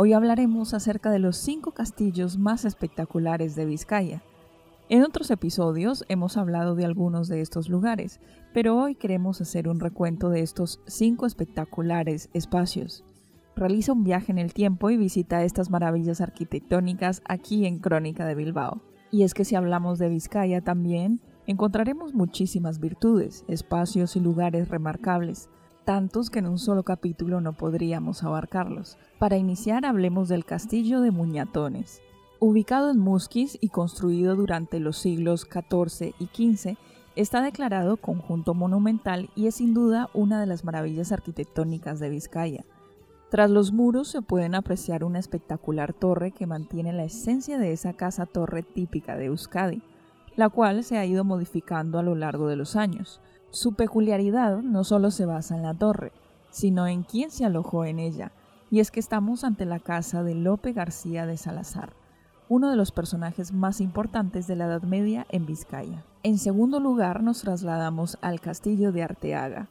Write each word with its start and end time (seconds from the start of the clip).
Hoy 0.00 0.12
hablaremos 0.12 0.74
acerca 0.74 1.10
de 1.10 1.18
los 1.18 1.36
cinco 1.36 1.72
castillos 1.72 2.38
más 2.38 2.64
espectaculares 2.64 3.56
de 3.56 3.64
Vizcaya. 3.64 4.22
En 4.88 5.02
otros 5.02 5.28
episodios 5.32 6.04
hemos 6.08 6.36
hablado 6.36 6.76
de 6.76 6.84
algunos 6.84 7.26
de 7.26 7.40
estos 7.40 7.68
lugares, 7.68 8.20
pero 8.54 8.76
hoy 8.76 8.94
queremos 8.94 9.40
hacer 9.40 9.68
un 9.68 9.80
recuento 9.80 10.30
de 10.30 10.42
estos 10.42 10.80
cinco 10.86 11.26
espectaculares 11.26 12.30
espacios. 12.32 13.02
Realiza 13.56 13.92
un 13.92 14.04
viaje 14.04 14.30
en 14.30 14.38
el 14.38 14.54
tiempo 14.54 14.88
y 14.90 14.96
visita 14.96 15.42
estas 15.42 15.68
maravillas 15.68 16.20
arquitectónicas 16.20 17.20
aquí 17.24 17.66
en 17.66 17.80
Crónica 17.80 18.24
de 18.24 18.36
Bilbao. 18.36 18.80
Y 19.10 19.24
es 19.24 19.34
que 19.34 19.44
si 19.44 19.56
hablamos 19.56 19.98
de 19.98 20.10
Vizcaya 20.10 20.60
también, 20.60 21.20
encontraremos 21.48 22.14
muchísimas 22.14 22.78
virtudes, 22.78 23.44
espacios 23.48 24.14
y 24.14 24.20
lugares 24.20 24.68
remarcables, 24.68 25.50
tantos 25.88 26.28
que 26.28 26.40
en 26.40 26.46
un 26.46 26.58
solo 26.58 26.82
capítulo 26.82 27.40
no 27.40 27.54
podríamos 27.54 28.22
abarcarlos. 28.22 28.98
Para 29.18 29.38
iniciar 29.38 29.86
hablemos 29.86 30.28
del 30.28 30.44
castillo 30.44 31.00
de 31.00 31.10
Muñatones. 31.10 32.02
Ubicado 32.40 32.90
en 32.90 32.98
Musquis 32.98 33.56
y 33.58 33.70
construido 33.70 34.36
durante 34.36 34.80
los 34.80 34.98
siglos 34.98 35.48
XIV 35.50 36.12
y 36.18 36.26
XV, 36.26 36.76
está 37.16 37.40
declarado 37.40 37.96
conjunto 37.96 38.52
monumental 38.52 39.30
y 39.34 39.46
es 39.46 39.54
sin 39.54 39.72
duda 39.72 40.10
una 40.12 40.38
de 40.38 40.44
las 40.44 40.62
maravillas 40.62 41.10
arquitectónicas 41.10 42.00
de 42.00 42.10
Vizcaya. 42.10 42.66
Tras 43.30 43.48
los 43.48 43.72
muros 43.72 44.08
se 44.08 44.20
pueden 44.20 44.54
apreciar 44.54 45.04
una 45.04 45.18
espectacular 45.18 45.94
torre 45.94 46.32
que 46.32 46.46
mantiene 46.46 46.92
la 46.92 47.04
esencia 47.04 47.56
de 47.56 47.72
esa 47.72 47.94
casa 47.94 48.26
torre 48.26 48.62
típica 48.62 49.16
de 49.16 49.24
Euskadi, 49.24 49.80
la 50.36 50.50
cual 50.50 50.84
se 50.84 50.98
ha 50.98 51.06
ido 51.06 51.24
modificando 51.24 51.98
a 51.98 52.02
lo 52.02 52.14
largo 52.14 52.46
de 52.46 52.56
los 52.56 52.76
años. 52.76 53.22
Su 53.50 53.72
peculiaridad 53.72 54.58
no 54.58 54.84
solo 54.84 55.10
se 55.10 55.24
basa 55.24 55.56
en 55.56 55.62
la 55.62 55.72
torre, 55.72 56.12
sino 56.50 56.86
en 56.86 57.02
quién 57.02 57.30
se 57.30 57.46
alojó 57.46 57.86
en 57.86 57.98
ella, 57.98 58.32
y 58.70 58.80
es 58.80 58.90
que 58.90 59.00
estamos 59.00 59.42
ante 59.42 59.64
la 59.64 59.78
casa 59.78 60.22
de 60.22 60.34
Lope 60.34 60.72
García 60.72 61.24
de 61.24 61.38
Salazar, 61.38 61.94
uno 62.50 62.70
de 62.70 62.76
los 62.76 62.92
personajes 62.92 63.52
más 63.52 63.80
importantes 63.80 64.46
de 64.46 64.56
la 64.56 64.66
Edad 64.66 64.82
Media 64.82 65.26
en 65.30 65.46
Vizcaya. 65.46 66.04
En 66.22 66.36
segundo 66.36 66.78
lugar 66.78 67.22
nos 67.22 67.40
trasladamos 67.40 68.18
al 68.20 68.40
castillo 68.40 68.92
de 68.92 69.02
Arteaga. 69.02 69.68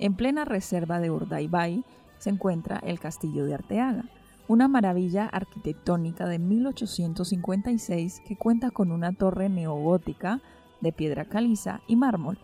En 0.00 0.14
plena 0.14 0.44
reserva 0.44 0.98
de 0.98 1.10
Urdaibay 1.10 1.84
se 2.18 2.30
encuentra 2.30 2.78
el 2.78 2.98
Castillo 2.98 3.44
de 3.44 3.54
Arteaga, 3.54 4.04
una 4.48 4.66
maravilla 4.66 5.26
arquitectónica 5.26 6.26
de 6.26 6.40
1856 6.40 8.22
que 8.26 8.36
cuenta 8.36 8.72
con 8.72 8.90
una 8.90 9.12
torre 9.12 9.48
neogótica 9.48 10.40
de 10.80 10.92
piedra 10.92 11.26
caliza 11.26 11.80
y 11.86 11.94
mármol. 11.94 12.38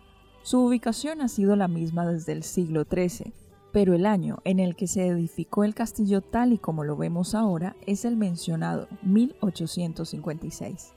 Su 0.47 0.61
ubicación 0.61 1.19
ha 1.19 1.27
sido 1.27 1.57
la 1.57 1.67
misma 1.67 2.05
desde 2.05 2.31
el 2.31 2.41
siglo 2.41 2.85
XIII, 2.89 3.33
pero 3.73 3.93
el 3.93 4.05
año 4.05 4.37
en 4.45 4.61
el 4.61 4.77
que 4.77 4.87
se 4.87 5.05
edificó 5.05 5.65
el 5.65 5.75
castillo 5.75 6.21
tal 6.21 6.53
y 6.53 6.57
como 6.57 6.85
lo 6.85 6.95
vemos 6.95 7.35
ahora 7.35 7.75
es 7.85 8.05
el 8.05 8.15
mencionado 8.15 8.87
1856. 9.01 10.93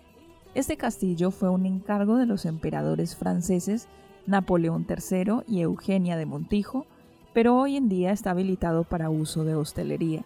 Este 0.54 0.76
castillo 0.76 1.32
fue 1.32 1.48
un 1.48 1.66
encargo 1.66 2.14
de 2.14 2.26
los 2.26 2.44
emperadores 2.44 3.16
franceses 3.16 3.88
Napoleón 4.24 4.86
III 4.88 5.42
y 5.48 5.62
Eugenia 5.62 6.16
de 6.16 6.26
Montijo, 6.26 6.86
pero 7.34 7.56
hoy 7.58 7.76
en 7.76 7.88
día 7.88 8.12
está 8.12 8.30
habilitado 8.30 8.84
para 8.84 9.10
uso 9.10 9.42
de 9.42 9.56
hostelería. 9.56 10.22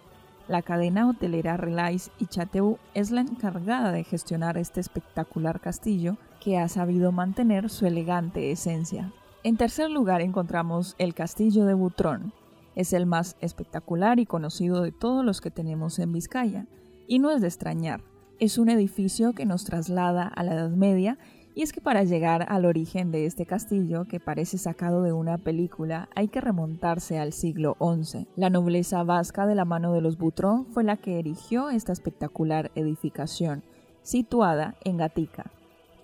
La 0.49 0.61
cadena 0.61 1.09
hotelera 1.09 1.57
Relais 1.57 2.11
y 2.19 2.27
Chateau 2.27 2.77
es 2.93 3.11
la 3.11 3.23
encargada 3.23 3.91
de 3.91 4.05
gestionar 4.05 4.59
este 4.59 4.81
espectacular 4.81 5.61
castillo 5.61 6.19
que 6.45 6.59
ha 6.59 6.69
sabido 6.69 7.11
mantener 7.11 7.71
su 7.71 7.87
elegante 7.87 8.51
esencia. 8.51 9.11
En 9.43 9.57
tercer 9.57 9.91
lugar 9.91 10.21
encontramos 10.21 10.95
el 10.99 11.15
castillo 11.15 11.65
de 11.65 11.73
Butrón. 11.73 12.35
Es 12.75 12.93
el 12.93 13.07
más 13.07 13.37
espectacular 13.41 14.21
y 14.21 14.27
conocido 14.27 14.83
de 14.83 14.93
todos 14.93 15.25
los 15.25 15.41
que 15.41 15.51
tenemos 15.51 15.99
en 15.99 16.13
Vizcaya, 16.13 16.67
y 17.07 17.19
no 17.19 17.31
es 17.31 17.41
de 17.41 17.49
extrañar. 17.49 18.03
Es 18.39 18.59
un 18.59 18.69
edificio 18.69 19.33
que 19.33 19.47
nos 19.47 19.65
traslada 19.65 20.29
a 20.29 20.43
la 20.43 20.55
Edad 20.55 20.71
Media 20.71 21.19
y 21.55 21.63
es 21.63 21.73
que 21.73 21.81
para 21.81 22.03
llegar 22.03 22.45
al 22.49 22.65
origen 22.65 23.13
de 23.13 23.27
este 23.27 23.47
castillo, 23.47 24.07
que 24.07 24.19
parece 24.19 24.59
sacado 24.59 25.03
de 25.03 25.13
una 25.13 25.39
película, 25.39 26.09
hay 26.15 26.27
que 26.29 26.41
remontarse 26.41 27.19
al 27.19 27.33
siglo 27.33 27.77
XI. 27.79 28.27
La 28.35 28.51
nobleza 28.51 29.05
vasca 29.05 29.47
de 29.47 29.55
la 29.55 29.65
mano 29.65 29.93
de 29.93 30.01
los 30.01 30.19
Butrón 30.19 30.67
fue 30.67 30.83
la 30.83 30.97
que 30.97 31.21
erigió 31.21 31.71
esta 31.71 31.93
espectacular 31.93 32.73
edificación, 32.75 33.63
situada 34.03 34.75
en 34.83 34.97
Gatica. 34.97 35.54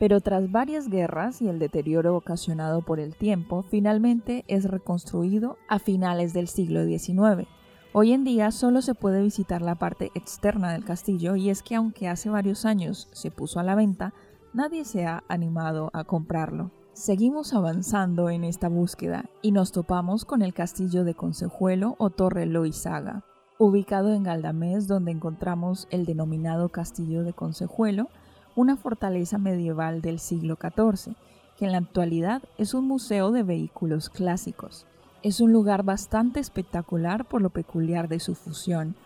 Pero 0.01 0.23
tras 0.23 0.51
varias 0.51 0.89
guerras 0.89 1.43
y 1.43 1.49
el 1.49 1.59
deterioro 1.59 2.17
ocasionado 2.17 2.81
por 2.81 3.01
el 3.01 3.15
tiempo, 3.15 3.63
finalmente 3.63 4.47
es 4.49 4.65
reconstruido 4.65 5.59
a 5.69 5.79
finales 5.79 6.33
del 6.33 6.49
siglo 6.49 6.87
XIX. 6.87 7.47
Hoy 7.93 8.13
en 8.13 8.25
día 8.25 8.51
solo 8.51 8.81
se 8.81 8.95
puede 8.95 9.21
visitar 9.23 9.61
la 9.61 9.75
parte 9.75 10.11
externa 10.15 10.73
del 10.73 10.87
castillo 10.87 11.37
y 11.37 11.51
es 11.51 11.63
que 11.63 11.75
aunque 11.75 12.09
hace 12.09 12.31
varios 12.31 12.65
años 12.65 13.11
se 13.13 13.31
puso 13.31 13.61
a 13.61 13.63
la 13.63 13.75
venta, 13.75 14.15
nadie 14.55 14.87
se 14.87 15.05
ha 15.05 15.23
animado 15.29 15.91
a 15.93 16.05
comprarlo. 16.05 16.71
Seguimos 16.95 17.53
avanzando 17.53 18.31
en 18.31 18.45
esta 18.45 18.71
búsqueda 18.71 19.27
y 19.43 19.53
nos 19.53 19.71
topamos 19.71 20.25
con 20.25 20.41
el 20.41 20.55
castillo 20.55 21.05
de 21.05 21.15
Consejuelo 21.15 21.97
o 21.99 22.09
Torre 22.09 22.47
Loizaga, 22.47 23.27
ubicado 23.59 24.15
en 24.15 24.23
Galdamés 24.23 24.89
donde 24.89 25.13
encontramos 25.13 25.89
el 25.91 26.07
denominado 26.07 26.71
Castillo 26.71 27.23
de 27.23 27.35
Consejuelo, 27.35 28.09
una 28.57 28.77
fortaleza 28.77 29.39
medieval 29.39 30.01
del 30.01 30.19
siglo 30.19 30.57
XIV, 30.61 31.15
que 31.59 31.67
en 31.67 31.73
la 31.73 31.79
actualidad 31.79 32.43
es 32.59 32.75
un 32.75 32.87
museo 32.87 33.33
de 33.33 33.43
vehículos 33.43 34.09
clásicos. 34.09 34.87
Es 35.23 35.41
un 35.41 35.53
lugar 35.53 35.83
bastante 35.83 36.41
espectacular 36.41 37.27
por 37.27 37.43
lo 37.43 37.51
peculiar 37.51 38.09
de 38.09 38.21
su 38.21 38.35
fusión, 38.35 38.97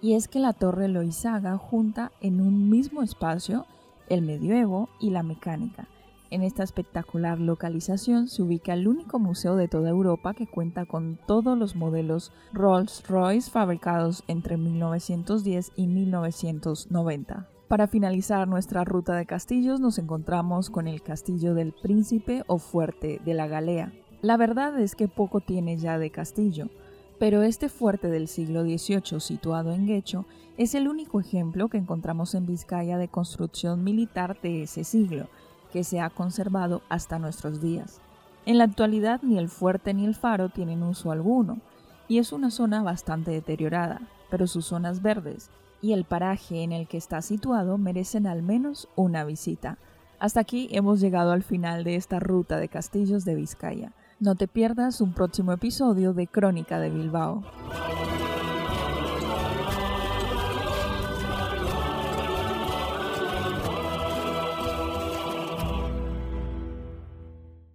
y 0.00 0.14
es 0.14 0.26
que 0.26 0.40
la 0.40 0.52
Torre 0.52 0.88
Loizaga 0.88 1.56
junta 1.56 2.10
en 2.20 2.40
un 2.40 2.68
mismo 2.68 3.02
espacio 3.02 3.66
el 4.08 4.22
medioevo 4.22 4.88
y 5.00 5.10
la 5.10 5.22
mecánica. 5.22 5.86
En 6.32 6.42
esta 6.42 6.62
espectacular 6.62 7.38
localización 7.38 8.26
se 8.26 8.42
ubica 8.42 8.72
el 8.72 8.88
único 8.88 9.18
museo 9.18 9.54
de 9.54 9.68
toda 9.68 9.90
Europa 9.90 10.32
que 10.32 10.46
cuenta 10.46 10.86
con 10.86 11.18
todos 11.26 11.58
los 11.58 11.76
modelos 11.76 12.32
Rolls-Royce 12.54 13.50
fabricados 13.50 14.24
entre 14.28 14.56
1910 14.56 15.72
y 15.76 15.86
1990. 15.86 17.51
Para 17.72 17.86
finalizar 17.86 18.46
nuestra 18.48 18.84
ruta 18.84 19.14
de 19.14 19.24
castillos 19.24 19.80
nos 19.80 19.96
encontramos 19.96 20.68
con 20.68 20.86
el 20.86 21.00
castillo 21.00 21.54
del 21.54 21.72
príncipe 21.72 22.44
o 22.46 22.58
fuerte 22.58 23.18
de 23.24 23.32
la 23.32 23.46
Galea. 23.46 23.94
La 24.20 24.36
verdad 24.36 24.78
es 24.78 24.94
que 24.94 25.08
poco 25.08 25.40
tiene 25.40 25.78
ya 25.78 25.96
de 25.98 26.10
castillo, 26.10 26.68
pero 27.18 27.40
este 27.40 27.70
fuerte 27.70 28.08
del 28.08 28.28
siglo 28.28 28.62
XVIII 28.62 29.20
situado 29.20 29.72
en 29.72 29.86
Guecho 29.86 30.26
es 30.58 30.74
el 30.74 30.86
único 30.86 31.18
ejemplo 31.18 31.68
que 31.68 31.78
encontramos 31.78 32.34
en 32.34 32.44
Vizcaya 32.44 32.98
de 32.98 33.08
construcción 33.08 33.82
militar 33.82 34.38
de 34.42 34.64
ese 34.64 34.84
siglo, 34.84 35.28
que 35.72 35.82
se 35.82 35.98
ha 35.98 36.10
conservado 36.10 36.82
hasta 36.90 37.18
nuestros 37.18 37.62
días. 37.62 38.02
En 38.44 38.58
la 38.58 38.64
actualidad 38.64 39.22
ni 39.22 39.38
el 39.38 39.48
fuerte 39.48 39.94
ni 39.94 40.04
el 40.04 40.14
faro 40.14 40.50
tienen 40.50 40.82
uso 40.82 41.10
alguno, 41.10 41.56
y 42.06 42.18
es 42.18 42.32
una 42.32 42.50
zona 42.50 42.82
bastante 42.82 43.30
deteriorada, 43.30 44.02
pero 44.28 44.46
sus 44.46 44.66
zonas 44.66 45.00
verdes 45.00 45.48
y 45.82 45.92
el 45.92 46.04
paraje 46.04 46.62
en 46.62 46.72
el 46.72 46.86
que 46.86 46.96
está 46.96 47.20
situado 47.20 47.76
merecen 47.76 48.26
al 48.26 48.42
menos 48.42 48.88
una 48.96 49.24
visita. 49.24 49.76
Hasta 50.18 50.40
aquí 50.40 50.68
hemos 50.70 51.00
llegado 51.00 51.32
al 51.32 51.42
final 51.42 51.82
de 51.82 51.96
esta 51.96 52.20
ruta 52.20 52.56
de 52.58 52.68
castillos 52.68 53.24
de 53.24 53.34
Vizcaya. 53.34 53.92
No 54.20 54.36
te 54.36 54.46
pierdas 54.46 55.00
un 55.00 55.12
próximo 55.12 55.52
episodio 55.52 56.14
de 56.14 56.28
Crónica 56.28 56.78
de 56.78 56.90
Bilbao. 56.90 57.42